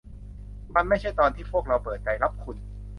[0.75, 2.57] มันไม่ใช่ตอนที่พวกเราเปิดใจรับคุณ